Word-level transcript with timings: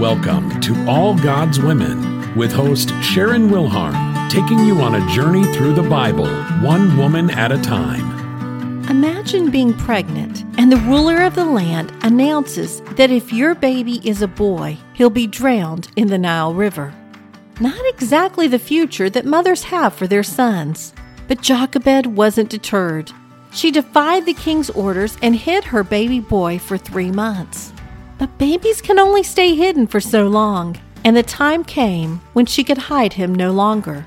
Welcome 0.00 0.60
to 0.62 0.88
All 0.88 1.16
God's 1.16 1.60
Women 1.60 2.34
with 2.34 2.50
host 2.50 2.90
Sharon 3.00 3.48
Wilharm, 3.48 4.28
taking 4.28 4.58
you 4.58 4.80
on 4.80 4.96
a 4.96 5.14
journey 5.14 5.44
through 5.54 5.74
the 5.74 5.88
Bible, 5.88 6.26
one 6.64 6.96
woman 6.96 7.30
at 7.30 7.52
a 7.52 7.62
time. 7.62 8.84
Imagine 8.90 9.52
being 9.52 9.72
pregnant 9.72 10.42
and 10.58 10.72
the 10.72 10.78
ruler 10.78 11.22
of 11.22 11.36
the 11.36 11.44
land 11.44 11.92
announces 12.02 12.80
that 12.96 13.12
if 13.12 13.32
your 13.32 13.54
baby 13.54 14.00
is 14.02 14.20
a 14.20 14.26
boy, 14.26 14.76
he'll 14.94 15.10
be 15.10 15.28
drowned 15.28 15.88
in 15.94 16.08
the 16.08 16.18
Nile 16.18 16.52
River. 16.52 16.92
Not 17.60 17.86
exactly 17.86 18.48
the 18.48 18.58
future 18.58 19.08
that 19.10 19.24
mothers 19.24 19.62
have 19.62 19.94
for 19.94 20.08
their 20.08 20.24
sons. 20.24 20.92
But 21.28 21.40
Jochebed 21.40 22.06
wasn't 22.06 22.50
deterred. 22.50 23.12
She 23.52 23.70
defied 23.70 24.26
the 24.26 24.34
king's 24.34 24.70
orders 24.70 25.16
and 25.22 25.36
hid 25.36 25.62
her 25.62 25.84
baby 25.84 26.18
boy 26.18 26.58
for 26.58 26.76
three 26.76 27.12
months. 27.12 27.72
But 28.18 28.38
babies 28.38 28.80
can 28.80 28.98
only 28.98 29.22
stay 29.22 29.54
hidden 29.54 29.86
for 29.86 30.00
so 30.00 30.26
long, 30.26 30.76
and 31.04 31.16
the 31.16 31.22
time 31.22 31.64
came 31.64 32.20
when 32.32 32.46
she 32.46 32.64
could 32.64 32.78
hide 32.78 33.14
him 33.14 33.34
no 33.34 33.50
longer. 33.50 34.06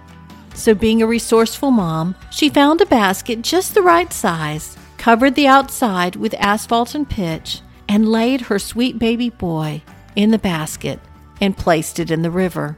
So, 0.53 0.73
being 0.73 1.01
a 1.01 1.07
resourceful 1.07 1.71
mom, 1.71 2.15
she 2.31 2.49
found 2.49 2.81
a 2.81 2.85
basket 2.85 3.41
just 3.41 3.73
the 3.73 3.81
right 3.81 4.11
size, 4.11 4.75
covered 4.97 5.35
the 5.35 5.47
outside 5.47 6.15
with 6.15 6.33
asphalt 6.39 6.95
and 6.95 7.07
pitch, 7.07 7.61
and 7.87 8.09
laid 8.09 8.41
her 8.41 8.57
sweet 8.57 8.97
baby 8.97 9.29
boy 9.29 9.81
in 10.15 10.31
the 10.31 10.39
basket 10.39 10.99
and 11.39 11.55
placed 11.55 11.99
it 11.99 12.09
in 12.09 12.23
the 12.23 12.31
river. 12.31 12.77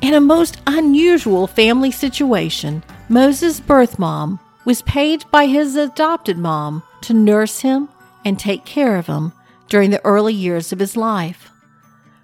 In 0.00 0.14
a 0.14 0.20
most 0.20 0.58
unusual 0.66 1.48
family 1.48 1.90
situation, 1.90 2.84
Moses' 3.08 3.58
birth 3.58 3.98
mom 3.98 4.38
was 4.64 4.82
paid 4.82 5.24
by 5.32 5.46
his 5.46 5.74
adopted 5.74 6.38
mom 6.38 6.82
to 7.00 7.12
nurse 7.12 7.60
him 7.60 7.88
and 8.24 8.38
take 8.38 8.64
care 8.64 8.96
of 8.96 9.06
him 9.06 9.32
during 9.68 9.90
the 9.90 10.04
early 10.04 10.34
years 10.34 10.72
of 10.72 10.78
his 10.78 10.96
life. 10.96 11.50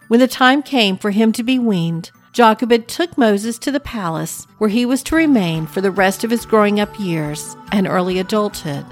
When 0.09 0.21
the 0.21 0.29
time 0.29 0.63
came 0.63 0.97
for 0.97 1.11
him 1.11 1.33
to 1.33 1.43
be 1.43 1.59
weaned, 1.59 2.11
Jochebed 2.33 2.89
took 2.89 3.17
Moses 3.17 3.59
to 3.59 3.71
the 3.71 3.81
palace 3.81 4.47
where 4.59 4.71
he 4.71 4.85
was 4.85 5.03
to 5.05 5.17
remain 5.17 5.67
for 5.67 5.81
the 5.81 5.91
rest 5.91 6.25
of 6.25 6.31
his 6.31 6.45
growing 6.45 6.81
up 6.81 6.99
years 6.99 7.57
and 7.71 7.87
early 7.87 8.19
adulthood. 8.19 8.85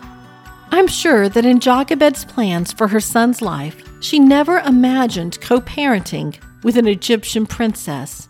I'm 0.70 0.86
sure 0.86 1.28
that 1.28 1.44
in 1.44 1.60
Jochebed's 1.60 2.24
plans 2.24 2.72
for 2.72 2.88
her 2.88 3.00
son's 3.00 3.42
life, 3.42 3.82
she 4.00 4.18
never 4.18 4.58
imagined 4.60 5.40
co 5.40 5.60
parenting 5.60 6.36
with 6.62 6.76
an 6.76 6.86
Egyptian 6.86 7.44
princess. 7.44 8.28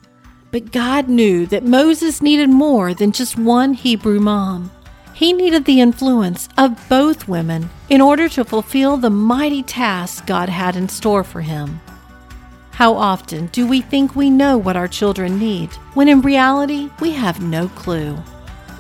But 0.51 0.73
God 0.73 1.09
knew 1.09 1.47
that 1.47 1.64
Moses 1.64 2.20
needed 2.20 2.51
more 2.51 2.95
than 2.95 3.12
just 3.12 3.39
one 3.39 3.75
Hebrew 3.75 4.19
mom. 4.19 4.70
He 5.15 5.33
needed 5.33 5.65
the 5.65 5.81
influence 5.81 6.49
of 6.57 6.89
both 6.89 7.29
women 7.29 7.71
in 7.89 8.01
order 8.01 8.29
to 8.31 8.45
fulfill 8.45 8.97
the 8.97 9.11
mighty 9.11 9.63
task 9.63 10.27
God 10.27 10.49
had 10.49 10.75
in 10.75 10.89
store 10.89 11.23
for 11.23 11.43
him. 11.43 11.81
How 12.73 12.95
often 12.95 13.47
do 13.49 13.67
we 13.67 13.83
think 13.83 14.17
we 14.17 14.31
know 14.31 14.57
what 14.57 14.77
our 14.77 14.89
children 14.89 15.39
need, 15.39 15.71
when 15.95 16.09
in 16.09 16.23
reality 16.23 16.91
we 17.01 17.13
have 17.13 17.43
no 17.43 17.69
clue? 17.69 18.19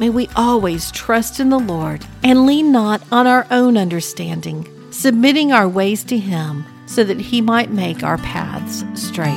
May 0.00 0.08
we 0.08 0.28
always 0.34 0.90
trust 0.90 1.38
in 1.38 1.50
the 1.50 1.58
Lord 1.58 2.04
and 2.24 2.46
lean 2.46 2.72
not 2.72 3.02
on 3.12 3.26
our 3.26 3.46
own 3.50 3.76
understanding, 3.76 4.66
submitting 4.90 5.52
our 5.52 5.68
ways 5.68 6.02
to 6.04 6.18
Him 6.18 6.64
so 6.86 7.04
that 7.04 7.20
He 7.20 7.40
might 7.40 7.70
make 7.70 8.02
our 8.02 8.18
paths 8.18 8.84
straight. 9.00 9.30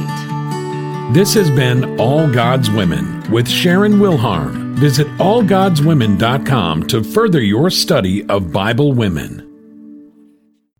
This 1.13 1.33
has 1.33 1.51
been 1.51 1.99
All 1.99 2.27
God's 2.31 2.71
Women 2.71 3.29
with 3.29 3.47
Sharon 3.47 3.99
Wilharm. 3.99 4.64
Visit 4.75 5.07
allgodswomen.com 5.17 6.87
to 6.87 7.03
further 7.03 7.41
your 7.41 7.69
study 7.69 8.25
of 8.25 8.51
Bible 8.51 8.93
women. 8.93 9.41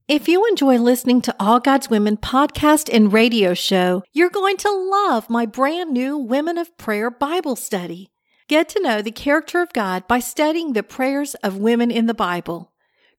If 0.08 0.28
you 0.28 0.46
enjoy 0.46 0.78
listening 0.78 1.22
to 1.22 1.36
All 1.40 1.60
God's 1.60 1.90
Women 1.90 2.18
podcast 2.18 2.94
and 2.94 3.12
radio 3.12 3.56
show, 3.56 4.04
you're 4.14 4.30
going 4.30 4.58
to 4.58 4.70
love 4.70 5.32
my 5.32 5.48
brand 5.48 5.92
new 5.92 6.16
Women 6.18 6.60
of 6.60 6.78
Prayer 6.78 7.10
Bible 7.10 7.56
study. 7.56 8.10
Get 8.48 8.70
to 8.70 8.82
know 8.82 9.02
the 9.02 9.10
character 9.10 9.62
of 9.62 9.74
God 9.74 10.08
by 10.08 10.20
studying 10.20 10.74
the 10.74 10.84
prayers 10.84 11.34
of 11.36 11.58
women 11.58 11.90
in 11.90 12.06
the 12.06 12.14
Bible. 12.14 12.72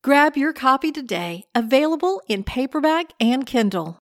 Grab 0.02 0.36
your 0.36 0.52
copy 0.52 0.92
today, 0.92 1.46
available 1.56 2.22
in 2.28 2.44
paperback 2.44 3.06
and 3.18 3.44
Kindle. 3.46 3.94